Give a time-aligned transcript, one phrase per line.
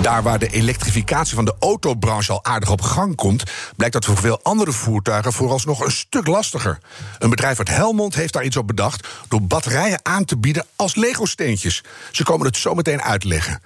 [0.00, 3.42] Daar waar de elektrificatie van de autobranche al aardig op gang komt,
[3.76, 6.78] blijkt dat voor veel andere voertuigen vooralsnog een stuk lastiger.
[7.18, 10.94] Een bedrijf uit Helmond heeft daar iets op bedacht door batterijen aan te bieden als
[10.94, 11.82] Lego-steentjes.
[12.10, 13.62] Ze komen het zo meteen uitleggen.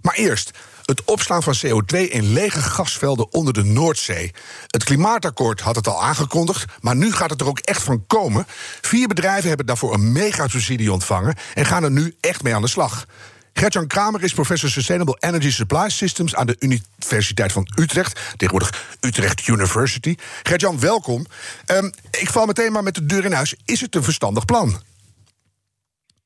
[0.00, 0.50] Maar eerst,
[0.84, 4.34] het opslaan van CO2 in lege gasvelden onder de Noordzee.
[4.66, 8.46] Het klimaatakkoord had het al aangekondigd, maar nu gaat het er ook echt van komen.
[8.80, 12.68] Vier bedrijven hebben daarvoor een mega-subsidie ontvangen en gaan er nu echt mee aan de
[12.68, 13.06] slag.
[13.52, 19.48] Gertjan Kramer is professor Sustainable Energy Supply Systems aan de Universiteit van Utrecht, tegenwoordig Utrecht
[19.48, 20.14] University.
[20.42, 21.26] Gertjan, welkom.
[21.66, 23.54] Um, ik val meteen maar met de deur in huis.
[23.64, 24.80] Is het een verstandig plan?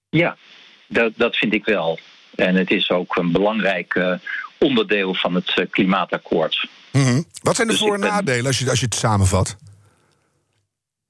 [0.08, 0.36] Ja,
[0.88, 1.98] dat, dat vind ik wel.
[2.34, 4.12] En het is ook een belangrijk uh,
[4.58, 6.68] onderdeel van het uh, klimaatakkoord.
[6.92, 7.24] Mm -hmm.
[7.42, 9.56] Wat zijn de dus voor- en nadelen als je, als je het samenvat?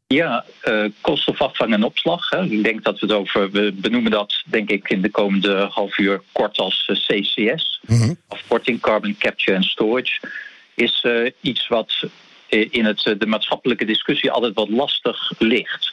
[0.08, 2.30] Ja, uh, kostenafvang en opslag.
[2.30, 2.44] Hè.
[2.44, 5.98] Ik denk dat we het over, we benoemen dat denk ik in de komende half
[5.98, 7.80] uur kort als CCS.
[7.86, 8.16] Mm -hmm.
[8.28, 10.20] Afkorting Carbon Capture and Storage.
[10.74, 12.08] Is uh, iets wat
[12.48, 15.92] in het, de maatschappelijke discussie altijd wat lastig ligt.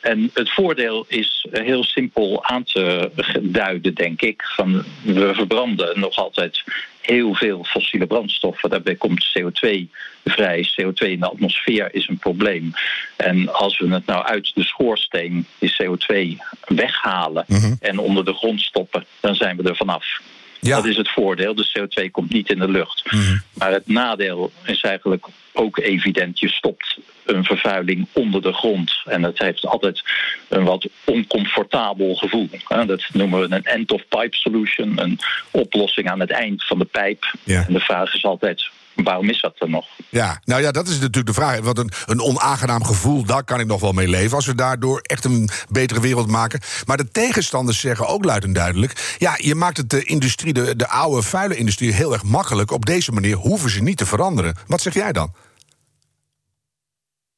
[0.00, 3.10] En het voordeel is heel simpel aan te
[3.42, 4.42] duiden, denk ik.
[4.42, 6.64] Van we verbranden nog altijd
[7.00, 8.70] heel veel fossiele brandstoffen.
[8.70, 9.88] Daarbij komt CO2
[10.24, 10.68] vrij.
[10.80, 12.72] CO2 in de atmosfeer is een probleem.
[13.16, 17.76] En als we het nou uit de schoorsteen, die CO2, weghalen -hmm.
[17.80, 20.20] en onder de grond stoppen, dan zijn we er vanaf.
[20.60, 20.76] Ja.
[20.76, 21.54] Dat is het voordeel.
[21.54, 23.12] De CO2 komt niet in de lucht.
[23.12, 23.42] Mm -hmm.
[23.54, 26.40] Maar het nadeel is eigenlijk ook evident.
[26.40, 29.02] Je stopt een vervuiling onder de grond.
[29.04, 30.02] En dat heeft altijd
[30.48, 32.48] een wat oncomfortabel gevoel.
[32.86, 34.98] Dat noemen we een end-of-pipe solution.
[34.98, 35.18] Een
[35.50, 37.34] oplossing aan het eind van de pijp.
[37.44, 37.64] Ja.
[37.66, 38.70] En de vraag is altijd,
[39.04, 39.86] waarom is dat er nog?
[40.08, 41.60] Ja, nou ja, dat is natuurlijk de vraag.
[41.60, 44.36] Wat een, een onaangenaam gevoel, daar kan ik nog wel mee leven.
[44.36, 46.60] Als we daardoor echt een betere wereld maken.
[46.86, 49.16] Maar de tegenstanders zeggen ook luid en duidelijk.
[49.18, 52.70] Ja, je maakt het de industrie, de, de oude vuile industrie, heel erg makkelijk.
[52.70, 54.56] Op deze manier hoeven ze niet te veranderen.
[54.66, 55.34] Wat zeg jij dan?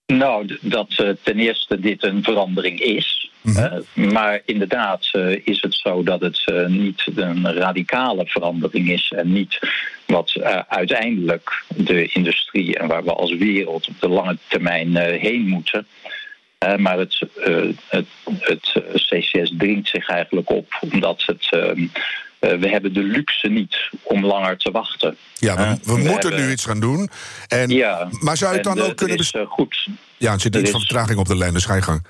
[0.07, 3.18] Nou, dat uh, ten eerste dit een verandering is.
[3.49, 3.85] Mm-hmm.
[3.95, 9.33] Uh, maar inderdaad uh, is het zo dat het niet een radicale verandering is en
[9.33, 9.59] niet
[10.07, 15.87] wat uiteindelijk de industrie en waar we als wereld op de lange termijn heen moeten.
[16.77, 17.19] maar het,
[17.89, 18.07] het,
[18.41, 21.87] het, CCS dringt zich eigenlijk op omdat het ehm,
[22.41, 25.17] uh, we hebben de luxe niet om langer te wachten.
[25.35, 26.47] Ja, we, we, we moeten hebben...
[26.47, 27.11] nu iets gaan doen.
[27.49, 29.17] En, ja, maar zou je het dan ook kunnen...
[29.17, 29.89] Is, goed.
[30.17, 30.71] Ja, er zit iets is...
[30.71, 32.07] van vertraging op de lijn, dus ga je gang.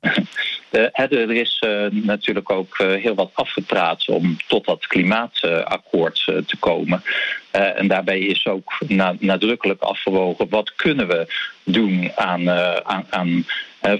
[0.72, 6.56] Uh, er is uh, natuurlijk ook uh, heel wat afgepraat om tot dat klimaatakkoord te
[6.58, 7.02] komen.
[7.50, 11.26] en daarbij is ook na nadrukkelijk afgewogen wat kunnen we
[11.64, 12.50] doen aan,
[12.84, 13.44] aan, aan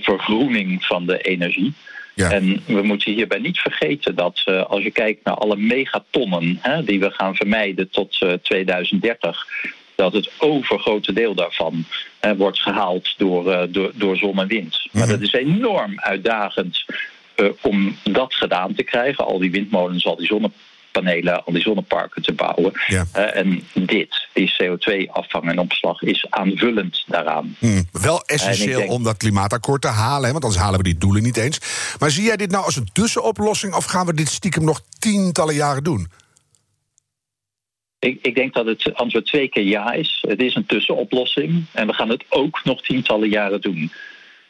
[0.00, 1.74] vergroening van de energie.
[2.14, 2.30] Ja.
[2.30, 6.84] En we moeten hierbij niet vergeten dat uh, als je kijkt naar alle megatonnen hè,
[6.84, 9.46] die we gaan vermijden tot uh, 2030,
[9.94, 11.84] dat het overgrote deel daarvan
[12.24, 14.80] uh, wordt gehaald door, uh, door, door zon en wind.
[14.82, 15.00] Mm -hmm.
[15.00, 16.84] Maar dat is enorm uitdagend
[17.60, 19.24] om dat gedaan te krijgen.
[19.24, 22.72] Al die windmolens, al die zonnepanelen panelen, al die zonneparken te bouwen.
[22.86, 23.06] Ja.
[23.16, 27.56] Uh, en dit, die CO2-afvang en opslag, is aanvullend daaraan.
[27.58, 28.90] Hmm, wel essentieel denk...
[28.90, 31.58] om dat klimaatakkoord te halen, hè, want anders halen we die doelen niet eens.
[31.98, 35.54] Maar zie jij dit nou als een tussenoplossing of gaan we dit stiekem nog tientallen
[35.54, 36.08] jaren doen?
[38.02, 40.24] Ik, ik, denk dat het antwoord twee keer ja is.
[40.28, 43.92] Het is een tussenoplossing en we gaan het ook nog tientallen jaren doen.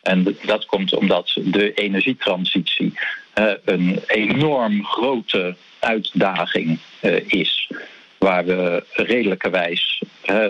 [0.03, 2.93] En dat komt omdat de energietransitie
[3.39, 7.71] uh, een enorm grote uitdaging uh, is.
[8.19, 10.47] Waar we redelijkerwijs, uh,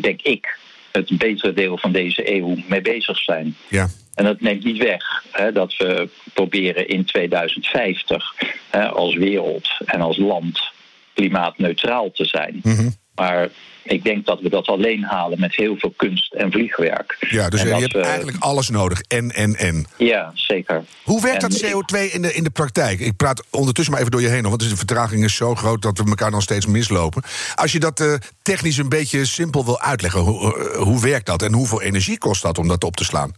[0.00, 0.58] denk ik,
[0.92, 3.56] het betere deel van deze eeuw mee bezig zijn.
[3.68, 3.88] Ja.
[4.14, 8.34] En dat neemt niet weg hè, dat we proberen in 2050
[8.70, 10.76] hè, als wereld en als land
[11.18, 12.60] klimaatneutraal te zijn.
[12.62, 12.94] Mm -hmm.
[13.14, 13.48] Maar
[13.82, 17.16] ik denk dat we dat alleen halen met heel veel kunst en vliegwerk.
[17.30, 18.00] Ja, dus en je hebt we...
[18.00, 19.00] eigenlijk alles nodig.
[19.00, 19.86] En, en, en.
[19.96, 20.84] Ja, zeker.
[21.02, 23.00] Hoe werkt En dat CO2 in de, in de praktijk?
[23.00, 25.98] Ik praat ondertussen maar even door je heen, want de vertraging is zo groot dat
[25.98, 27.22] we elkaar dan steeds mislopen.
[27.54, 31.42] Als je dat uh, technisch een beetje simpel wil uitleggen, hoe, uh, hoe werkt dat
[31.42, 33.32] en hoeveel energie kost dat om dat op te slaan?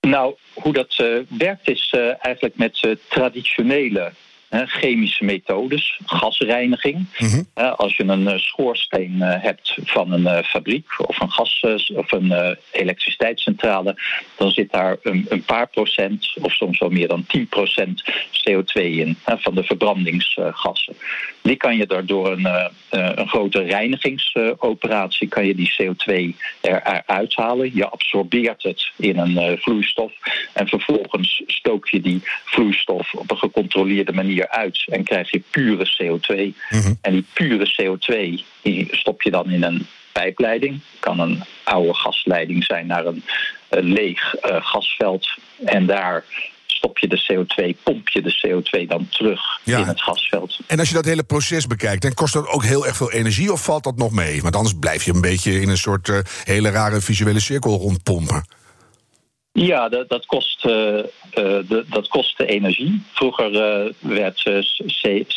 [0.00, 4.12] Nou, hoe dat uh, werkt is eigenlijk met traditionele
[4.52, 7.06] chemische methodes, gasreiniging.
[7.18, 7.42] Mhm.
[7.76, 11.62] als je een schoorsteen hebt van een fabriek of een gas
[11.94, 13.96] of een elektriciteitscentrale,
[14.36, 18.82] dan zit daar een, een, paar procent of soms wel meer dan 10 procent CO2
[18.82, 20.94] in van de verbrandingsgassen.
[21.42, 27.74] Die kan je daardoor een, een grote reinigingsoperatie kan je die CO2 eruit halen.
[27.74, 30.12] Je absorbeert het in een vloeistof
[30.52, 35.84] en vervolgens stook je die vloeistof op een gecontroleerde manier uit en krijg je pure
[35.84, 36.54] CO2.
[36.70, 36.92] Mhm.
[37.00, 40.80] En die pure CO2 die stop je dan in een pijpleiding.
[41.00, 43.22] Kan een oude gasleiding zijn naar een,
[43.68, 45.28] leeg uh, gasveld.
[45.64, 46.24] En daar
[46.66, 49.78] stop je de CO2, pomp je de CO2 dan terug Ja.
[49.78, 50.58] in het gasveld.
[50.66, 53.52] En als je dat hele proces bekijkt, dan kost dat ook heel erg veel energie
[53.52, 54.42] of valt dat nog mee?
[54.42, 58.44] Want anders blijf je een beetje in een soort eh, hele rare visuele cirkel rondpompen.
[59.54, 63.02] Ja, dat, dat, kost, eh, eh, de, dat kost de energie.
[63.12, 64.50] Vroeger eh, werd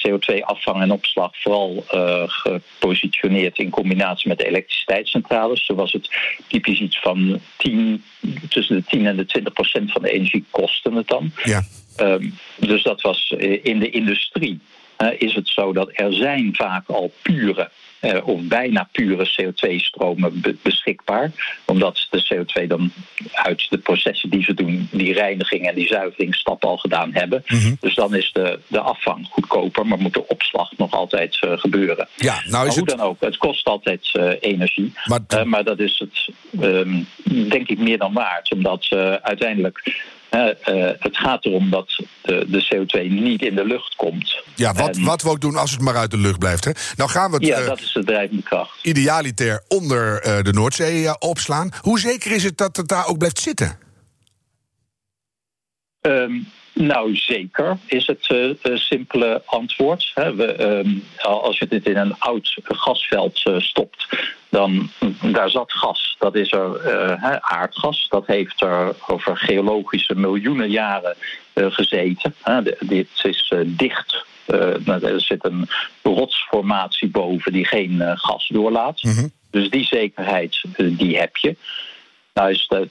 [0.07, 1.83] CO2-afvang en opslag vooral
[2.27, 5.65] gepositioneerd in combinatie met elektriciteitscentrales.
[5.65, 6.09] Zo was het
[6.47, 8.03] typisch iets van 10,
[8.49, 11.31] tussen de 10 en de 20 procent van de energie kostte het dan.
[11.43, 11.63] Ja.
[11.95, 14.59] Ehm, dus dat was in de industrie.
[14.97, 17.69] Eh, is het zo dat er zijn vaak al pure
[17.99, 21.31] eh, of bijna pure CO2-stromen be- beschikbaar.
[21.65, 22.91] Omdat de CO2 dan
[23.33, 27.43] uit de processen die ze doen, die reiniging en die zuiveringsstap al gedaan hebben.
[27.47, 27.73] Mhm.
[27.79, 32.07] Dus dan is de, de afvang goedkoper, maar moet de opslag nog altijd eh, gebeuren.
[32.15, 32.97] Ja, nou is hoe het.
[32.97, 34.93] dan ook, het kost altijd energie.
[35.05, 36.29] Maar maar dat is het,
[36.61, 37.03] ehm,
[37.49, 38.51] denk ik, meer dan waard.
[38.51, 38.87] Omdat
[39.21, 40.03] uiteindelijk.
[40.39, 44.41] Eh, het gaat erom dat de, de CO2 niet in de lucht komt.
[44.55, 46.65] ja, wat, En- wat we ook doen als het maar uit de lucht blijft.
[46.65, 46.71] Hè?
[46.95, 48.79] Nou gaan we het Ja, eh, dat is de drijvende kracht.
[48.81, 51.69] idealiter onder eh, de Noordzee opslaan.
[51.81, 53.77] Hoe zeker is het dat het daar ook blijft zitten?
[56.01, 56.31] Ehm,
[56.75, 60.11] nou, zeker is het eh, eh, simpele antwoord.
[60.13, 60.35] Hè.
[60.35, 64.07] We, ehm, als je dit in een oud gasveld eh, stopt,
[64.49, 64.89] dan
[65.21, 66.15] daar zat gas.
[66.19, 68.07] Dat is er aardgas.
[68.09, 71.15] Dat heeft er over geologische miljoenen jaren
[71.55, 72.35] gezeten.
[72.79, 74.25] Dit is dicht.
[74.85, 75.67] Nou, er zit een
[76.03, 79.03] rotsformatie boven die geen gas doorlaat.
[79.03, 79.27] Mhm.
[79.51, 81.55] Dus die zekerheid, die heb je.
[82.35, 82.87] Nou is dat,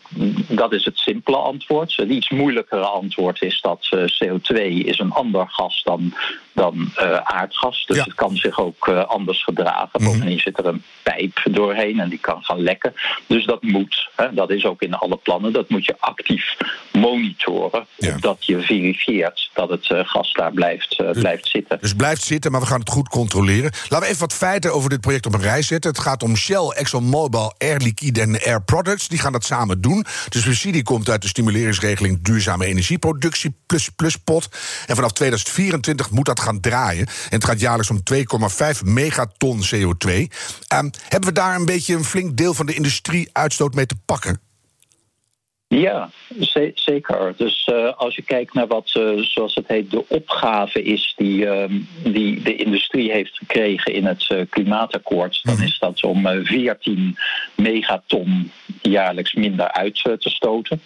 [0.49, 1.97] dat is het simpele antwoord.
[1.97, 6.15] Het iets moeilijkere antwoord is dat eh, CO2 is een ander gas dan,
[6.53, 7.85] dan eh, aardgas.
[7.87, 8.03] Dus Ja.
[8.05, 10.05] het kan zich ook eh, anders gedragen.
[10.05, 12.95] Bovendien zit er een pijp doorheen en die kan gaan lekken.
[13.27, 16.57] Dus dat moet, hè, dat is ook in alle plannen, dat moet je actief
[17.05, 17.87] monitoren.
[17.97, 18.15] Ja.
[18.15, 21.79] Opdat je verifieert dat het eh, gas daar blijft, eh, blijft zitten.
[21.81, 23.73] Dus blijft zitten, maar we gaan het goed controleren.
[23.83, 25.91] Laten we even wat feiten over dit project op een rij zetten.
[25.91, 29.09] Het gaat om Shell, ExxonMobil, Air Liquide en Air Products.
[29.09, 30.05] Die gaan dat samen doen.
[30.29, 34.49] De subsidie komt uit de stimuleringsregeling Duurzame Energieproductie Plus Plus Pot.
[34.87, 37.07] En vanaf 2024 moet dat gaan draaien.
[37.07, 40.29] En het gaat jaarlijks om 2,5 megaton CO2.
[40.69, 44.41] Ehm, hebben we daar een beetje een flink deel van de industrie-uitstoot mee te pakken?
[45.69, 47.35] Ja, ze- zeker.
[47.37, 51.47] Dus eh, als je kijkt naar wat, eh, zoals het heet, de opgave is die,
[51.47, 51.73] ehm,
[52.03, 57.17] die de industrie heeft gekregen in het eh, klimaatakkoord, dan is dat om eh, 14
[57.55, 58.51] megaton
[58.83, 60.81] jaarlijks minder uit te stoten.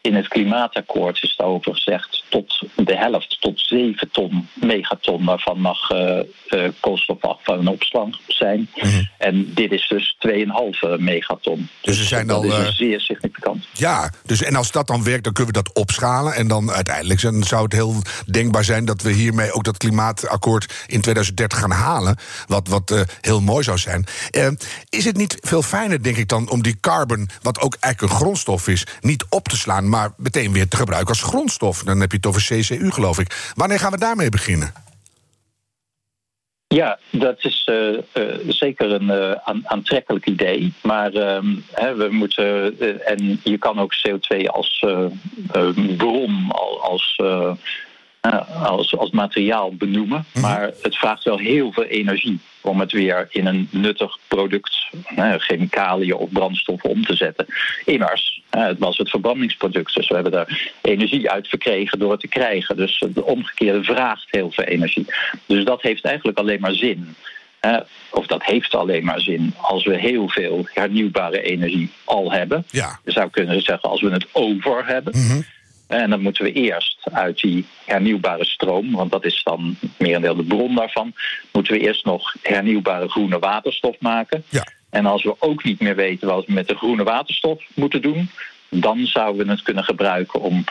[0.00, 5.90] In het klimaatakkoord is daarover gezegd tot de helft, tot 7 ton megaton, waarvan mag
[5.90, 6.20] eh
[6.52, 8.68] eh, koolstofafval en opslag zijn.
[9.18, 11.68] En dit is dus 2,5 megaton.
[11.80, 13.66] Dus er zijn dat al, is eh, een zeer significant.
[13.72, 16.34] Ja, dus en als dat dan werkt, dan kunnen we dat opschalen.
[16.34, 17.94] En dan uiteindelijk dan zou het heel
[18.26, 22.16] denkbaar zijn dat we hiermee ook dat klimaatakkoord in 2030 gaan halen.
[22.46, 24.06] Wat, wat eh, heel mooi zou zijn.
[24.30, 24.48] Eh,
[24.88, 28.18] is het niet veel fijner, denk ik dan, om die carbon, wat ook eigenlijk een
[28.20, 31.82] grondstof is, niet op te slaan, maar meteen weer te gebruiken als grondstof?
[31.82, 33.52] Dan heb je het over CCU, geloof ik.
[33.54, 34.72] Wanneer gaan we daarmee beginnen?
[36.66, 40.72] Ja, dat is eh, eh, zeker een eh, aan- aantrekkelijk idee.
[40.82, 42.78] Maar ehm, hè, we moeten.
[43.06, 44.84] en je kan ook CO2 als
[45.96, 47.20] bron, al- als,
[48.62, 50.24] als, als materiaal benoemen.
[50.40, 54.88] Maar het vraagt wel heel veel energie om het weer in een nuttig product,
[55.38, 57.46] chemicaliën of brandstoffen om te zetten.
[57.84, 62.28] Immers, het was het verbrandingsproduct, dus we hebben daar energie uit verkregen door het te
[62.28, 62.76] krijgen.
[62.76, 65.06] Dus de omgekeerde vraagt heel veel energie.
[65.46, 67.14] Dus dat heeft eigenlijk alleen maar zin.
[68.10, 72.64] of dat heeft alleen maar zin als we heel veel hernieuwbare energie al hebben.
[72.70, 72.98] Ja.
[73.04, 75.12] Je zou kunnen zeggen als we het over hebben.
[75.92, 80.44] En dan moeten we eerst uit die hernieuwbare stroom, want dat is dan merendeel de
[80.44, 81.12] bron daarvan,
[81.52, 84.44] moeten we eerst nog hernieuwbare groene waterstof maken.
[84.48, 84.66] Ja.
[84.90, 88.30] En als we ook niet meer weten wat we met de groene waterstof moeten doen,
[88.68, 90.64] dan zouden we het kunnen gebruiken om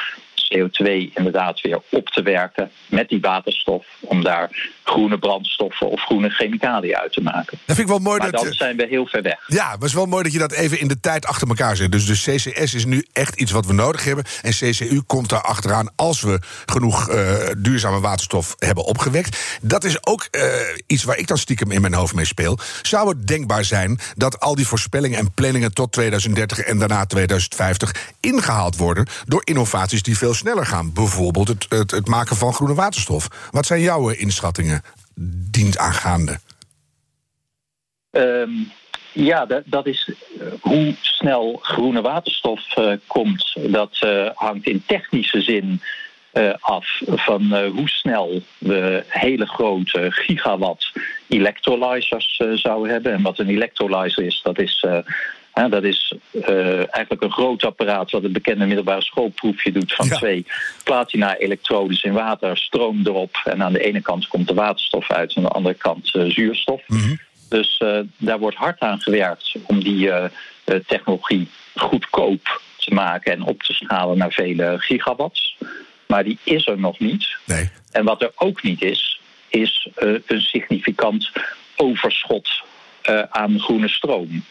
[0.55, 3.85] CO2 inderdaad weer op te werken met die waterstof.
[3.99, 4.49] Om daar
[4.83, 7.59] groene brandstoffen of groene chemicaliën uit te maken.
[7.65, 8.19] Dat vind ik wel mooi.
[8.19, 9.39] Maar dat, dan zijn we heel ver weg.
[9.47, 11.75] Ja, maar het is wel mooi dat je dat even in de tijd achter elkaar
[11.75, 11.91] zet.
[11.91, 14.23] Dus de CCS is nu echt iets wat we nodig hebben.
[14.41, 19.59] En CCU komt daar achteraan als we genoeg uh, duurzame waterstof hebben opgewekt.
[19.61, 20.43] Dat is ook uh,
[20.87, 22.57] iets waar ik dan stiekem in mijn hoofd mee speel.
[22.81, 27.95] Zou het denkbaar zijn dat al die voorspellingen en planningen tot 2030 en daarna 2050
[28.19, 30.93] ingehaald worden door innovaties die veel sneller gaan?
[30.93, 33.49] Bijvoorbeeld het, het, het maken van groene waterstof.
[33.51, 34.81] Wat zijn jouw inschattingen
[35.51, 36.39] dienstaangaande?
[38.11, 38.71] Um,
[39.13, 43.57] ja, dat, dat is uh, hoe snel groene waterstof uh, komt.
[43.67, 45.81] Dat uh, hangt in technische zin
[46.59, 50.91] af van hoe snel we hele grote gigawatt
[51.27, 53.13] electrolyzers zouden hebben.
[53.13, 54.85] En wat een electrolyzer is, dat is
[55.61, 60.07] ja, dat is uh, eigenlijk een groot apparaat wat het bekende middelbare schoolproefje doet van
[60.07, 60.15] ja.
[60.15, 60.45] twee
[60.83, 63.41] platina-elektrodes in water, stroom erop.
[63.43, 66.29] En aan de ene kant komt de waterstof uit, en aan de andere kant uh,
[66.29, 66.81] zuurstof.
[66.87, 67.19] Mm -hmm.
[67.49, 70.11] Dus uh, daar wordt hard aan gewerkt om die
[70.87, 75.57] technologie goedkoop te maken en op te schalen naar vele gigawatts.
[76.07, 77.37] Maar die is er nog niet.
[77.45, 77.69] Nee.
[77.91, 79.89] En wat er ook niet is, is
[80.25, 81.31] een significant
[81.75, 82.49] overschot
[83.29, 84.43] aan groene stroom.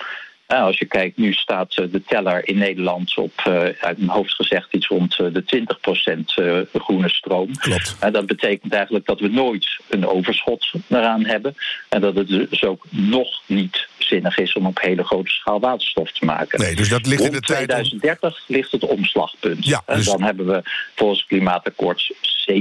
[0.51, 4.35] Nou, als je kijkt, nu staat de teller in Nederland op, uh, uit mijn hoofd
[4.35, 5.65] gezegd, iets rond de
[6.13, 7.57] 20% uh, groene stroom.
[7.57, 7.97] Klopt.
[8.01, 11.55] En dat betekent eigenlijk dat we nooit een overschot eraan hebben.
[11.89, 16.13] En dat het dus ook nog niet zinnig is om op hele grote schaal waterstof
[16.13, 16.61] te maken.
[16.61, 17.69] Nee, dus dat ligt rond in de tijd.
[17.69, 18.55] 2030 om...
[18.55, 19.65] ligt het omslagpunt.
[19.65, 19.97] Ja, dus...
[19.97, 20.63] En dan hebben we
[20.95, 22.15] volgens het klimaatakkoord
[22.51, 22.53] 70%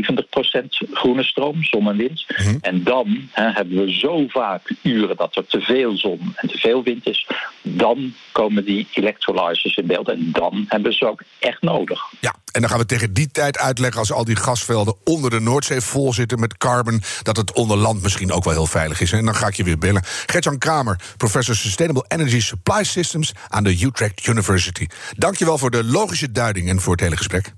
[0.91, 2.25] groene stroom, zon en wind.
[2.27, 2.41] Mhm.
[2.41, 2.58] Mm -hmm.
[2.62, 6.58] En dan hè, hebben we zo vaak uren dat er te veel zon en te
[6.58, 7.27] veel wind is.
[7.62, 12.01] Dan komen die electrolyzers in beeld en dan hebben ze ook echt nodig.
[12.19, 15.39] Ja, en dan gaan we tegen die tijd uitleggen als al die gasvelden onder de
[15.39, 19.12] Noordzee vol zitten met carbon, dat het onder land misschien ook wel heel veilig is.
[19.12, 20.03] En dan ga ik je weer bellen.
[20.25, 24.88] Gertjan Kramer, professor Sustainable Energy Supply Systems aan de Utrecht University.
[25.17, 27.53] Dankjewel voor de logische duiding en voor het hele gesprek.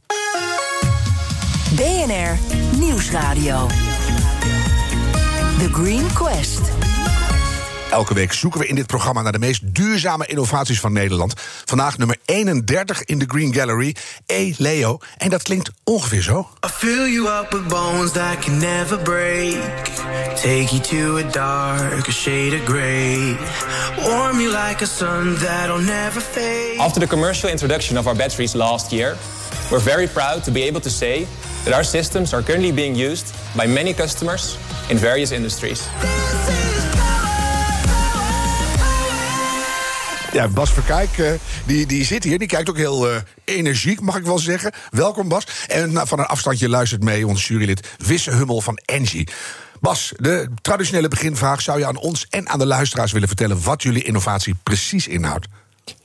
[1.75, 2.37] BNR
[2.79, 3.67] Nieuwsradio.
[5.57, 6.90] The Green Quest.
[7.91, 11.33] Elke week zoeken we in dit programma naar de meest duurzame innovaties van Nederland.
[11.65, 13.95] Vandaag nummer 31 in de Green Gallery,
[14.25, 14.53] E.
[14.57, 14.97] Leo.
[15.17, 16.49] En dat klinkt ongeveer zo.
[16.65, 19.57] I fill you up with bones that can never break.
[20.35, 23.37] Take you to a darker shade of gray.
[24.05, 26.77] Warm you like a sun that'll never fade.
[26.77, 29.17] After the commercial introduction of our batteries last year,
[29.69, 31.27] we're very proud to be able to say
[31.63, 34.57] that our systems are currently being used by many customers
[34.87, 35.87] in various industries.
[40.31, 41.31] Ja, Bas Verkijk, uh,
[41.65, 42.39] die, die zit hier.
[42.39, 44.71] Die kijkt ook heel uh, energiek, mag ik wel zeggen.
[44.89, 45.47] Welkom, Bas.
[45.67, 49.27] En nou, van een afstandje luistert mee ons jurylid Wisse Hummel van Engie.
[49.79, 51.61] Bas, de traditionele beginvraag.
[51.61, 53.63] Zou je aan ons en aan de luisteraars willen vertellen...
[53.63, 55.47] wat jullie innovatie precies inhoudt?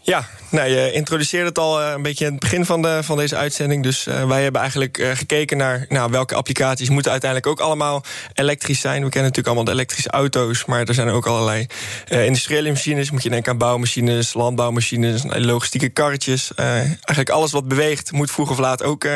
[0.07, 3.37] Ja, nou, je introduceerde het al een beetje in het begin van, de, van deze
[3.37, 3.83] uitzending.
[3.83, 8.05] Dus uh, wij hebben eigenlijk uh, gekeken naar nou, welke applicaties moeten uiteindelijk ook allemaal
[8.35, 9.05] elektrisch zijn.
[9.05, 11.67] We kennen natuurlijk allemaal de elektrische auto's, maar er zijn ook allerlei
[12.09, 13.11] uh, industriële machines.
[13.11, 16.55] Moet je denken aan bouwmachines, landbouwmachines, logistieke karretjes.
[16.55, 19.09] eigenlijk alles wat beweegt moet vroeg of laat ook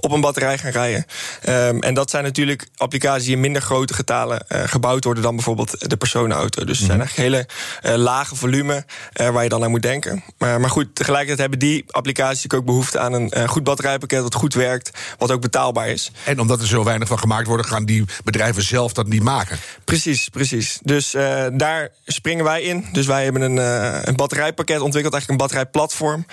[0.00, 1.06] op een batterij gaan rijden.
[1.48, 5.90] Um, en dat zijn natuurlijk applicaties die in minder grote getalen gebouwd worden dan bijvoorbeeld
[5.90, 6.64] de personenauto.
[6.64, 7.48] Dus het zijn eigenlijk
[7.82, 10.22] hele lage volume waar je dan naar moet denken.
[10.38, 14.34] Maar, maar goed, tegelijkertijd hebben die applicaties ook behoefte aan een uh, goed batterijpakket dat
[14.34, 16.10] goed werkt, wat ook betaalbaar is.
[16.24, 19.58] En omdat er zo weinig van gemaakt wordt, gaan die bedrijven zelf dat niet maken.
[19.84, 20.78] Precies, precies.
[20.82, 22.86] Dus uh, daar springen wij in.
[22.92, 26.26] Dus wij hebben een, uh, een batterijpakket ontwikkeld, eigenlijk een batterijplatform,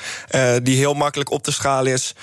[0.64, 2.16] die heel makkelijk op te schalen is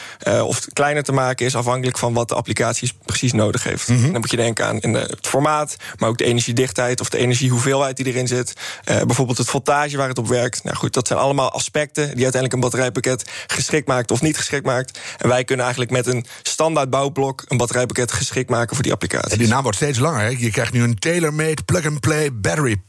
[0.42, 3.88] of kleiner te maken is, afhankelijk van wat de applicatie precies nodig heeft.
[3.88, 4.12] Mm -hmm.
[4.12, 7.18] Dan moet je denken aan in de, het formaat, maar ook de energiedichtheid of de
[7.18, 8.52] energiehoeveelheid die erin zit.
[8.84, 10.64] bijvoorbeeld het voltage waar het op werkt.
[10.64, 14.66] Nou goed, dat zijn allemaal aspecten die uiteindelijk een batterijpakket geschikt maakt of niet geschikt
[14.66, 14.98] maakt.
[15.18, 19.32] En wij kunnen eigenlijk met een standaard bouwblok een batterijpakket geschikt maken voor die applicatie.
[19.32, 20.20] En die naam wordt steeds langer.
[20.20, 20.28] Hè?
[20.38, 22.82] Je krijgt nu een tailor-made plug-and-play battery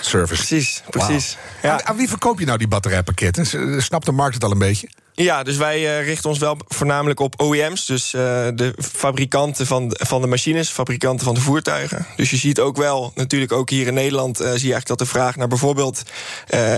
[0.00, 0.34] service.
[0.34, 1.36] Precies, precies.
[1.36, 1.62] Wow.
[1.62, 1.72] Ja.
[1.72, 3.82] Aan, aan, wie verkoop je nou die batterijpakketten?
[3.82, 4.88] Snapt de markt het al een beetje?
[5.22, 7.86] Ja, dus wij uh, richten ons wel voornamelijk op OEM's.
[7.86, 8.20] Dus uh,
[8.54, 12.06] de fabrikanten van de, van de machines, fabrikanten van de voertuigen.
[12.16, 14.40] Dus je ziet ook wel, natuurlijk ook hier in Nederland...
[14.40, 16.02] Uh, zie je eigenlijk dat de vraag naar bijvoorbeeld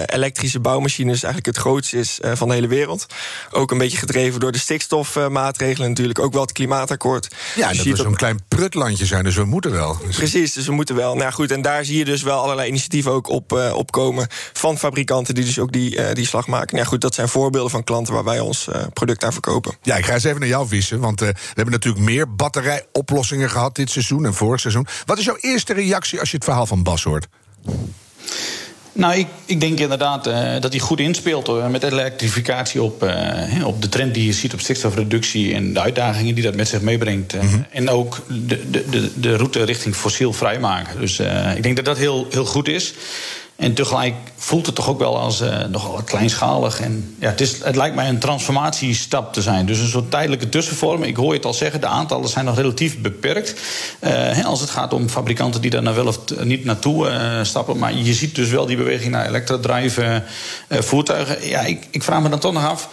[0.06, 1.22] elektrische bouwmachines...
[1.22, 3.06] eigenlijk het grootste is van de hele wereld.
[3.50, 5.88] Ook een beetje gedreven door de stikstofmaatregelen.
[5.88, 7.34] Natuurlijk ook wel het klimaatakkoord.
[7.54, 9.98] Ja, dus dat we zo'n klein prutlandje zijn, dus we moeten wel.
[10.10, 11.14] Precies, dus we moeten wel.
[11.14, 14.26] Nou goed, en daar zie je dus wel allerlei initiatieven ook op opkomen...
[14.52, 16.76] van fabrikanten die dus ook die, die slag maken.
[16.76, 19.74] Nou goed, dat zijn voorbeelden van klanten waar wij wij ons product aan verkopen.
[19.82, 21.00] Ja, ik ga eens even naar jou vissen.
[21.00, 24.86] Want we hebben natuurlijk meer batterijoplossingen gehad dit seizoen en vorig seizoen.
[25.06, 27.26] Wat is jouw eerste reactie als je het verhaal van Bas hoort?
[28.94, 33.66] Nou, ik, ik denk inderdaad uh, dat hij goed inspeelt uh, met elektrificatie op, uh,
[33.66, 36.80] op de trend die je ziet op stikstofreductie en de uitdagingen die dat met zich
[36.80, 37.34] meebrengt.
[37.34, 37.66] Mm -hmm.
[37.70, 41.00] En ook de, de, de route richting fossiel vrijmaken.
[41.00, 41.20] Dus
[41.56, 42.94] ik denk dat dat heel, heel goed is.
[43.62, 46.80] En tegelijk voelt het toch ook wel als uh, nogal kleinschalig.
[46.80, 49.66] En ja, het, is, het lijkt mij een transformatiestap te zijn.
[49.66, 51.02] Dus een soort tijdelijke tussenvorm.
[51.02, 53.54] Ik hoor je het al zeggen, de aantallen zijn nog relatief beperkt.
[54.00, 57.10] Uh, als het gaat om fabrikanten die daar nou wel of niet naartoe
[57.42, 57.78] stappen.
[57.78, 60.22] Maar je ziet dus wel die beweging naar elektrodrive
[60.68, 61.48] voertuigen.
[61.48, 62.88] Ja, ik, ik, vraag me dan toch nog af.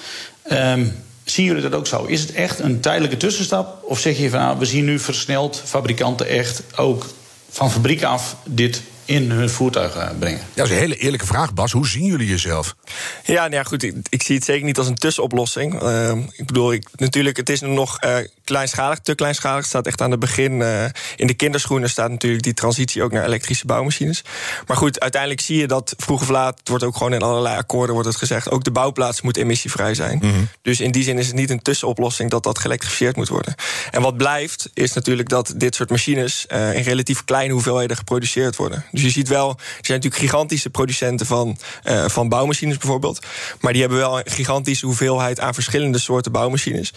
[0.51, 2.03] Um, Zien jullie dat ook zo?
[2.03, 3.83] Is het echt een tijdelijke tussenstap?
[3.83, 7.05] Of zeg je van nou, we zien nu versneld fabrikanten echt ook
[7.49, 10.39] van fabriek af dit in hun voertuigen brengen?
[10.53, 11.71] dat is een hele eerlijke vraag, Bas.
[11.71, 12.75] Hoe zien jullie jezelf?
[13.23, 15.83] Ja, nou ja goed, ik, ik zie het zeker niet als een tussenoplossing.
[15.83, 18.17] Uh, ik bedoel, ik, natuurlijk, het is nog uh,
[18.50, 19.65] kleinschalig, te kleinschalig.
[19.65, 20.51] Staat echt aan het begin.
[20.51, 20.84] Uh,
[21.15, 24.24] in de kinderschoenen staat natuurlijk die transitie ook naar elektrische bouwmachines.
[24.68, 26.60] Maar goed, uiteindelijk zie je dat vroeg of laat...
[26.60, 28.51] het wordt ook gewoon in allerlei akkoorden wordt het gezegd...
[28.51, 30.20] ook de bouwplaats moet emissievrij zijn.
[30.22, 30.48] Mm -hmm.
[30.62, 32.29] Dus in die zin is het niet een tussenoplossing...
[32.29, 33.56] dat dat geëlektrificeerd moet worden.
[33.91, 36.46] En wat blijft, is natuurlijk dat dit soort machines...
[36.50, 38.86] in relatief kleine hoeveelheden geproduceerd worden.
[38.91, 43.25] Dus je ziet wel, er zijn natuurlijk gigantische producenten van, uh, van bouwmachines bijvoorbeeld.
[43.60, 46.94] Maar die hebben wel een gigantische hoeveelheid aan verschillende soorten bouwmachines.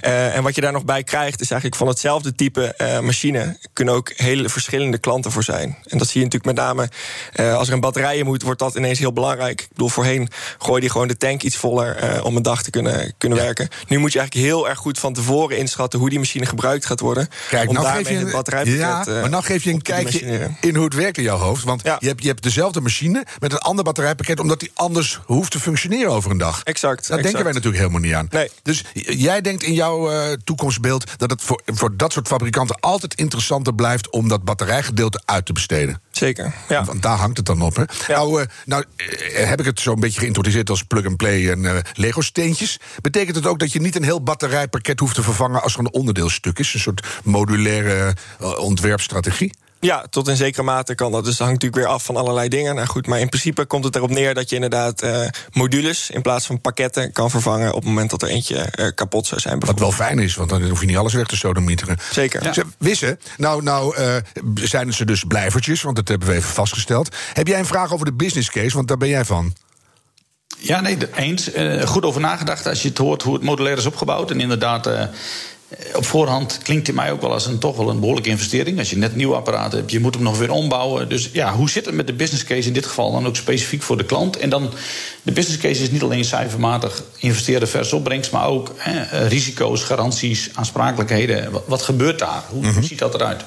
[0.00, 3.94] En wat je daar nog bij krijgt, is eigenlijk van hetzelfde type uh, machine kunnen
[3.94, 5.78] ook hele verschillende klanten voor zijn.
[5.84, 6.88] En dat zie je natuurlijk met name
[7.56, 9.60] als er een batterij moet, wordt dat ineens heel belangrijk.
[9.60, 13.14] Ik bedoel, voorheen gooi je gewoon de tank iets voller om een dag te kunnen,
[13.18, 13.44] kunnen ja.
[13.44, 13.68] werken.
[13.88, 17.00] Nu moet je eigenlijk heel erg goed van tevoren inschatten hoe die machine gebruikt gaat
[17.00, 17.28] worden.
[17.48, 18.80] Kijk, om nou daarmee geef je, het batterijpakket.
[18.80, 21.64] ja, maar nou geef je een kijkje in hoe het werkt in jouw hoofd.
[21.64, 21.96] Want ja.
[22.00, 25.60] je, hebt, je hebt dezelfde machine met een ander batterijpakket, omdat die anders hoeft te
[25.60, 26.62] functioneren over een dag.
[26.62, 27.08] Exact.
[27.08, 27.22] Daar exact.
[27.22, 28.28] denken wij natuurlijk helemaal niet aan.
[28.30, 28.50] Nee.
[28.62, 30.32] Dus jij denkt in jouw uh,
[30.86, 35.46] toekomstbeeld dat het voor, voor dat soort fabrikanten altijd interessanter blijft om dat batterijgedeelte uit
[35.46, 36.00] te besteden.
[36.10, 36.54] Zeker.
[36.68, 36.84] Ja.
[36.84, 37.76] Want daar hangt het dan op.
[37.76, 37.82] Hè?
[37.82, 38.16] Ja.
[38.16, 42.80] Nou, uh, nou uh, heb ik het zo'n beetje geïntroduceerd als plug-and-play en Lego-steentjes.
[43.02, 45.92] Betekent het ook dat je niet een heel batterijpakket hoeft te vervangen als er een
[45.92, 46.74] onderdeelstuk is?
[46.74, 48.16] Een soort modulaire
[48.58, 49.52] ontwerpstrategie?
[49.80, 51.24] Ja, tot in zekere mate kan dat.
[51.24, 52.74] Dus dat hangt natuurlijk weer af van allerlei dingen.
[52.74, 56.22] Nou goed, maar in principe komt het erop neer dat je inderdaad uh, modules in
[56.22, 59.60] plaats van pakketten kan vervangen op het moment dat er eentje uh, kapot zou zijn.
[59.60, 61.98] Wat wel fijn is, want dan hoef je niet alles weg te sodemieteren.
[62.10, 62.42] Zeker.
[62.42, 62.52] Ja.
[62.52, 64.16] Ze, Wisse, nou, nou uh,
[64.54, 67.16] zijn ze dus blijvertjes, want dat hebben we even vastgesteld.
[67.32, 68.76] Heb jij een vraag over de business case?
[68.76, 69.54] Want daar ben jij van.
[70.58, 71.50] Ja, nee, eens.
[71.84, 74.30] goed over nagedacht als je het hoort hoe het modulair is opgebouwd.
[74.30, 74.88] En inderdaad
[75.94, 78.78] op voorhand klinkt het mij ook wel als een toch wel een behoorlijke investering.
[78.78, 81.08] Als je net nieuw apparaat hebt, je moet hem nog weer ombouwen.
[81.08, 83.82] Dus ja, hoe zit het met de business case in dit geval dan ook specifiek
[83.82, 84.36] voor de klant?
[84.36, 84.70] En dan,
[85.22, 90.50] de business case is niet alleen cijfermatig investeren vers opbrengst, maar ook eh, risico's, garanties,
[90.54, 91.50] aansprakelijkheden.
[91.50, 92.42] Wat, wat gebeurt daar?
[92.48, 92.74] Hoe, mm -hmm.
[92.74, 93.44] hoe ziet dat eruit?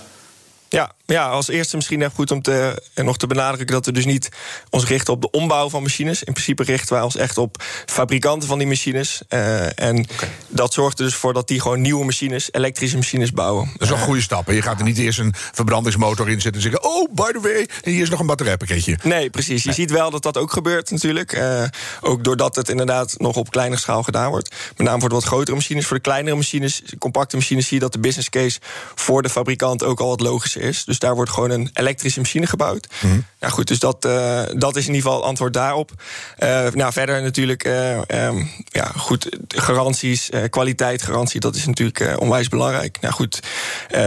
[0.69, 4.05] Ja, ja, als eerste misschien even goed om te, nog te benadrukken dat we dus
[4.05, 4.29] niet
[4.69, 6.23] ons richten op de ombouw van machines.
[6.23, 9.21] In principe richten wij ons echt op fabrikanten van die machines.
[9.29, 10.29] Uh, en okay.
[10.47, 13.69] dat zorgt er dus voor dat die gewoon nieuwe machines, elektrische machines bouwen.
[13.71, 14.51] Dat is wel een goede stap.
[14.51, 17.67] Je gaat er niet eerst een verbrandingsmotor in zetten en zeggen: Oh, by the way,
[17.93, 18.97] hier is nog een batterijpakketje.
[19.03, 19.63] Nee, precies.
[19.63, 19.77] Je nee.
[19.77, 21.33] ziet wel dat dat ook gebeurt natuurlijk.
[21.33, 21.63] Uh,
[22.01, 24.55] ook doordat het inderdaad nog op kleinere schaal gedaan wordt.
[24.77, 25.85] Met name voor de wat grotere machines.
[25.85, 28.59] Voor de kleinere machines, compacte machines, zie je dat de business case
[28.95, 30.83] voor de fabrikant ook al wat logischer is.
[30.83, 32.87] Dus daar wordt gewoon een elektrische machine gebouwd.
[33.01, 33.25] Mm -hmm.
[33.39, 35.91] Ja, goed, dus dat, uh, dat is in ieder geval het antwoord daarop.
[36.39, 42.47] Uh, nou, verder natuurlijk, uh, um, ja, goed, garanties, kwaliteit, garantie, dat is natuurlijk onwijs
[42.47, 42.97] belangrijk.
[43.01, 43.39] Nou goed,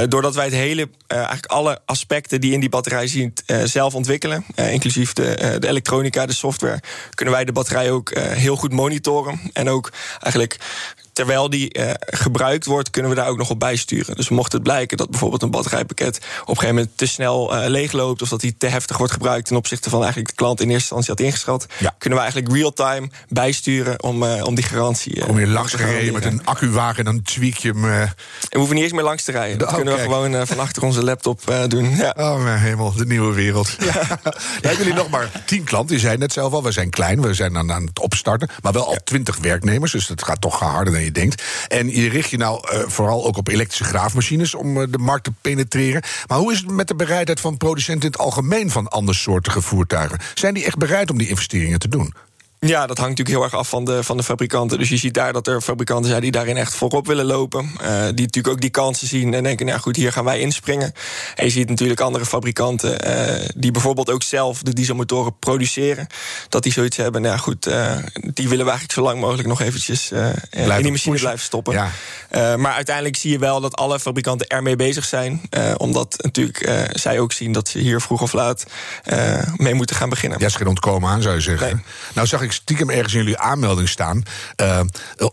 [0.08, 3.34] doordat wij het hele, eigenlijk alle aspecten die in die batterij zien,
[3.64, 6.80] zelf ontwikkelen, inclusief de, de elektronica, de software,
[7.14, 9.40] kunnen wij de batterij ook heel goed monitoren.
[9.52, 10.58] En ook eigenlijk
[11.12, 14.16] terwijl die uh, gebruikt wordt, kunnen we daar ook nog op bijsturen.
[14.16, 17.66] Dus mocht het blijken dat bijvoorbeeld een batterijpakket op een gegeven moment te snel uh,
[17.66, 20.70] leegloopt of dat die te heftig wordt gebruikt ten opzichte van eigenlijk de klant in
[20.70, 21.94] eerste instantie had ingeschat, ja.
[21.98, 25.20] kunnen we eigenlijk real-time bijsturen om, uh, om die garantie.
[25.20, 27.84] Kom je langs gereden met een accuwagen en dan tweak je hem.
[27.84, 28.14] En
[28.48, 29.58] we hoeven niet eens meer langs te rijden.
[29.58, 30.08] Dat oh, kunnen kijk.
[30.08, 31.96] we gewoon van achter onze laptop doen.
[31.96, 32.14] Ja.
[32.16, 33.76] Oh mijn hemel, de nieuwe wereld.
[33.78, 33.92] Ja.
[34.24, 35.94] ja, hebben jullie nog maar tien klanten?
[35.94, 38.72] Je zei net zelf al, we zijn klein, we zijn aan, aan het opstarten, maar
[38.72, 41.42] wel al twintig werknemers, dus dat gaat toch harder je denkt.
[41.68, 45.24] En je richt je nou uh, vooral ook op elektrische graafmachines om uh, de markt
[45.24, 46.02] te penetreren.
[46.26, 50.18] Maar hoe is het met de bereidheid van producenten in het algemeen van andersoortige voertuigen?
[50.34, 52.14] Zijn die echt bereid om die investeringen te doen?
[52.66, 54.78] Ja, dat hangt natuurlijk heel erg af van de, van de fabrikanten.
[54.78, 57.70] Dus je ziet daar dat er fabrikanten zijn die daarin echt voorop willen lopen.
[57.82, 60.92] Uh, die natuurlijk ook die kansen zien en denken, nou goed, hier gaan wij inspringen.
[61.34, 66.06] En je ziet natuurlijk andere fabrikanten uh, die bijvoorbeeld ook zelf de dieselmotoren produceren.
[66.48, 69.60] Dat die zoiets hebben, nou goed, uh, die willen we eigenlijk zo lang mogelijk nog
[69.60, 70.10] eventjes
[70.50, 71.90] in die machine blijven stoppen.
[72.30, 72.56] Ja.
[72.56, 75.40] maar uiteindelijk zie je wel dat alle fabrikanten ermee bezig zijn.
[75.76, 78.66] omdat natuurlijk zij ook zien dat ze hier vroeg of laat
[79.56, 80.38] mee moeten gaan beginnen.
[80.38, 81.66] Ja, is geen ontkomen aan, zou je zeggen.
[81.66, 81.84] Nee.
[82.14, 84.22] Nou zag ik stiekem ergens in jullie aanmelding staan.
[84.56, 84.80] Uh,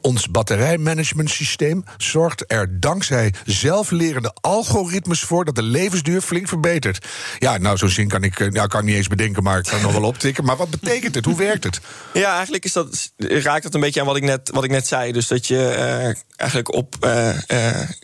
[0.01, 7.05] ons batterijmanagementsysteem zorgt er dankzij zelflerende algoritmes voor dat de levensduur flink verbetert.
[7.39, 9.81] Ja, nou, zo'n zin kan ik, nou, kan ik niet eens bedenken, maar ik kan
[9.81, 10.45] nog wel optikken.
[10.45, 11.25] Maar wat betekent het?
[11.25, 11.79] Hoe werkt het?
[12.13, 14.87] Ja, eigenlijk is dat, raakt dat een beetje aan wat ik net, wat ik net
[14.87, 15.11] zei.
[15.11, 16.95] Dus dat je uh, eigenlijk op.
[17.05, 17.29] Uh,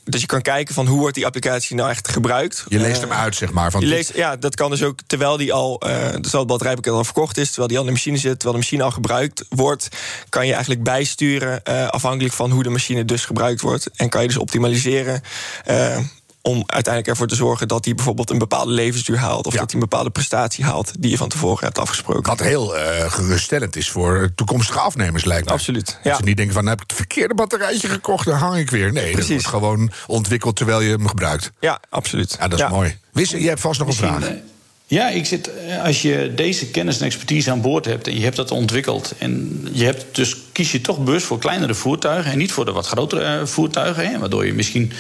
[0.04, 2.65] dat je kan kijken van hoe wordt die applicatie nou echt gebruikt.
[2.67, 3.71] Je leest hem uit, zeg maar.
[3.71, 5.78] Van je leest, ja, dat kan dus ook terwijl die al.
[5.78, 8.62] terwijl het batterijpakket al verkocht is, terwijl die al in de machine zit, terwijl de
[8.62, 9.04] machine al gebruikt
[9.49, 9.87] wordt,
[10.29, 13.89] kan je eigenlijk bijsturen uh, afhankelijk van hoe de machine dus gebruikt wordt.
[13.95, 15.21] En kan je dus optimaliseren.
[15.69, 15.97] Uh,
[16.45, 19.45] om uiteindelijk ervoor te zorgen dat hij bijvoorbeeld een bepaalde levensduur haalt.
[19.45, 19.59] Of ja.
[19.59, 22.29] dat hij een bepaalde prestatie haalt die je van tevoren hebt afgesproken.
[22.29, 25.51] Wat heel uh, geruststellend is voor toekomstige afnemers, lijkt me.
[25.51, 25.85] Absoluut.
[25.85, 26.15] Dat ja.
[26.15, 28.91] ze niet denken van, nou heb ik het verkeerde batterijtje gekocht, dan hang ik weer.
[28.91, 29.43] Nee, Precies.
[29.43, 31.51] dat wordt gewoon ontwikkeld terwijl je hem gebruikt.
[31.59, 32.35] Ja, absoluut.
[32.39, 32.97] Ja, dat is mooi.
[33.11, 34.31] Wisse, je hebt vast nog een vraag.
[34.88, 35.50] Ja, ik zit,
[35.84, 39.13] als je deze kennis en expertise aan boord hebt en je hebt dat ontwikkeld.
[39.17, 42.71] en je hebt dus kies je toch bewust voor kleinere voertuigen en niet voor de
[42.71, 44.10] wat grotere voertuigen.
[44.10, 44.91] Hè, waardoor je misschien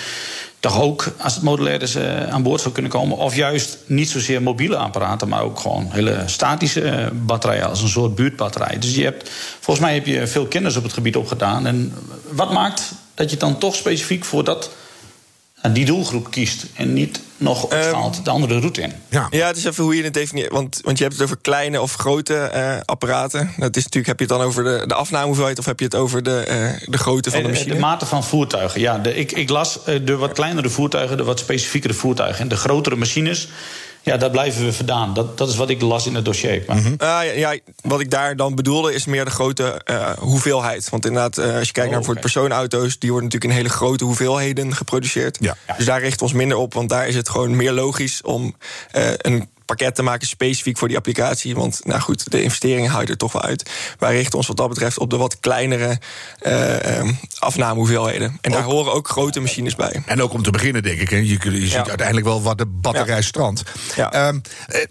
[0.59, 1.97] toch ook, als het modulair is,
[2.29, 3.17] aan boord zou kunnen komen.
[3.17, 8.15] Of juist niet zozeer mobiele apparaten, maar ook gewoon hele statische batterijen als een soort
[8.15, 8.79] buurtbatterij.
[8.79, 11.67] Dus je hebt, volgens mij heb je veel kennis op het gebied opgedaan.
[11.67, 11.93] En
[12.31, 14.71] wat maakt dat je dan toch specifiek voor dat
[15.73, 18.93] die doelgroep kiest en niet nog opschaalt um, de andere route in.
[19.09, 19.27] Ja.
[19.29, 20.51] ja, het is even hoe je het definieert.
[20.51, 23.51] Want, want je hebt het over kleine of grote uh, apparaten.
[23.57, 25.95] Dat is natuurlijk, heb je het dan over de, de afnamehoeveelheid of heb je het
[25.95, 27.73] over de, uh, de grootte van de machine?
[27.73, 28.81] De mate van voertuigen.
[28.81, 32.41] Ja, de, ik, ik las de wat kleinere voertuigen, de wat specifiekere voertuigen.
[32.41, 33.47] En de grotere machines
[34.05, 35.13] ja, dat blijven we verdaan.
[35.13, 36.63] Dat, dat is wat ik las in het dossier.
[36.67, 36.75] Maar...
[36.75, 36.91] Mm -hmm.
[36.91, 40.89] uh, ja, ja, wat ik daar dan bedoelde is meer de grote uh, hoeveelheid.
[40.89, 42.99] Want inderdaad, uh, als je kijkt oh, naar bijvoorbeeld personenauto's...
[42.99, 45.37] die worden natuurlijk in hele grote hoeveelheden geproduceerd.
[45.39, 45.57] Ja.
[45.77, 48.21] Dus daar richten we ons minder op, want daar is het gewoon meer logisch...
[48.21, 48.55] om
[49.17, 51.55] een pakket te maken specifiek voor die applicatie.
[51.55, 53.69] Want nou goed, de investeringen je er toch wel uit.
[53.99, 55.99] Wij richten ons wat dat betreft op de wat kleinere
[56.47, 58.37] uh, afnamehoeveelheden.
[58.41, 60.03] En daar horen ook grote machines bij.
[60.05, 61.09] En ook om te beginnen, denk ik.
[61.09, 61.17] Hè.
[61.17, 61.87] Je, je ziet ja.
[61.87, 63.21] uiteindelijk wel wat de batterij ja.
[63.21, 63.63] strandt.
[63.95, 64.27] Ja.
[64.27, 64.41] Um,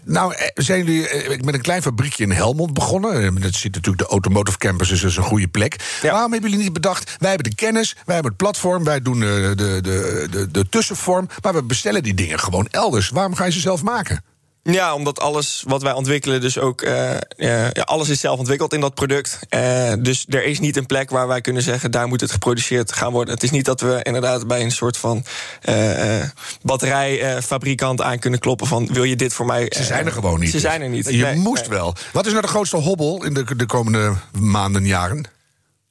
[0.03, 1.07] nou, zijn jullie
[1.43, 3.41] met een klein fabriekje in Helmond begonnen.
[3.41, 5.75] Dat zit natuurlijk de Automotive Campus, is dus een goede plek.
[6.01, 9.19] Waarom hebben jullie niet bedacht, wij hebben de kennis, wij hebben het platform, wij doen
[9.19, 13.09] de, de, de, de, de tussenvorm, maar we bestellen die dingen gewoon elders.
[13.09, 14.23] Waarom ga je ze zelf maken?
[14.71, 16.81] Ja, omdat alles wat wij ontwikkelen, dus ook.
[16.81, 19.39] Uh, ja, alles is zelf ontwikkeld in dat product.
[19.49, 22.91] Uh, dus er is niet een plek waar wij kunnen zeggen: daar moet het geproduceerd
[22.91, 23.33] gaan worden.
[23.33, 25.25] Het is niet dat we inderdaad bij een soort van
[25.69, 26.23] uh,
[26.61, 29.71] batterijfabrikant aan kunnen kloppen: van wil je dit voor mij.
[29.75, 30.51] Ze zijn er gewoon niet.
[30.51, 31.09] Ze zijn er niet.
[31.09, 31.77] Je nee, moest nee.
[31.77, 31.95] wel.
[32.13, 35.25] Wat is nou de grootste hobbel in de, de komende maanden en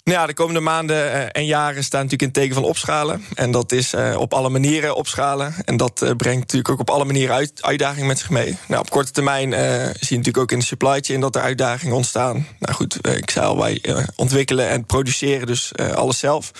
[0.05, 0.21] jaren?
[0.21, 3.25] Ja, de komende maanden uh, en jaren staan natuurlijk in teken van opschalen.
[3.35, 5.55] En dat is uh, op alle manieren opschalen.
[5.64, 8.59] En dat uh, brengt natuurlijk ook op alle manieren uit, uitdagingen met zich mee.
[8.69, 9.61] Nou, op korte termijn zie
[10.09, 12.47] je natuurlijk ook in de supply chain dat er uitdagingen ontstaan.
[12.59, 13.83] Nou goed, ik zei al, wij
[14.17, 16.53] ontwikkelen en produceren dus alles zelf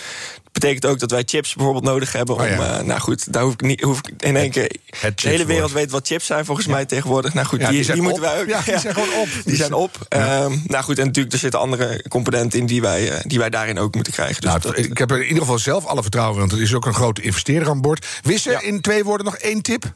[0.59, 2.35] betekent ook dat wij chips bijvoorbeeld nodig hebben.
[2.35, 2.79] Om, oh ja.
[2.79, 4.71] uh, nou goed, daar hoef ik niet hoef ik in één keer.
[5.01, 6.71] de hele wereld weet wat chips zijn volgens ja.
[6.73, 7.33] mij tegenwoordig.
[7.33, 8.47] Nou goed, ja, die, die, die moeten wij ook.
[8.47, 9.27] Ja, die zijn gewoon op.
[9.45, 10.07] Die zijn op.
[10.09, 13.49] Um, nou goed, en natuurlijk, er zitten andere componenten in die wij, uh, die wij
[13.49, 14.41] daarin ook moeten krijgen.
[14.41, 16.61] Dus nou, dat, ik heb er in ieder geval zelf alle vertrouwen in, want er
[16.61, 18.05] is ook een grote investeerder aan boord.
[18.21, 19.93] Wissen in twee woorden nog één tip?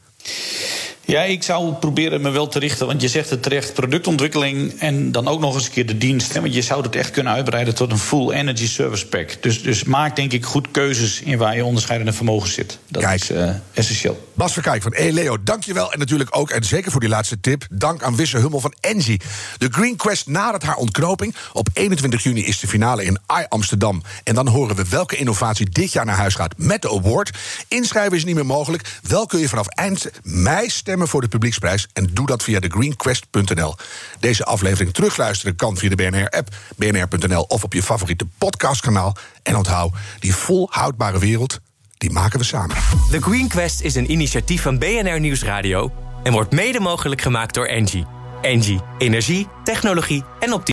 [1.10, 2.86] Ja, ik zou proberen me wel te richten.
[2.86, 6.32] Want je zegt het terecht, productontwikkeling en dan ook nog eens een keer de dienst.
[6.32, 9.42] Hè, want je zou het echt kunnen uitbreiden tot een full energy service pack.
[9.42, 12.78] Dus, dus maak denk ik goed keuzes in waar je onderscheidende vermogen zit.
[12.88, 13.20] Dat Kijk.
[13.20, 14.28] is uh, essentieel.
[14.34, 15.92] Bas Verkijk van E-Leo, dankjewel.
[15.92, 17.66] En natuurlijk ook, en zeker voor die laatste tip...
[17.70, 19.20] dank aan Wisse Hummel van Engie.
[19.58, 21.34] De Green Quest nadert haar ontknoping.
[21.52, 24.02] Op 21 juni is de finale in I Amsterdam.
[24.24, 27.30] En dan horen we welke innovatie dit jaar naar huis gaat met de award.
[27.68, 28.98] Inschrijven is niet meer mogelijk.
[29.02, 31.88] Wel kun je vanaf eind mei stemmen voor de publieksprijs.
[31.92, 33.74] En doe dat via thegreenquest.nl.
[34.20, 37.42] Deze aflevering terugluisteren kan via de BNR-app, bnr.nl...
[37.42, 39.16] of op je favoriete podcastkanaal.
[39.42, 41.60] En onthoud, die volhoudbare wereld
[42.00, 42.76] die maken we samen.
[43.10, 47.66] The Green Quest is een initiatief van BNR Nieuwsradio en wordt mede mogelijk gemaakt door
[47.66, 48.06] Engie.
[48.42, 50.68] Engie, energie, technologie en optimalisering.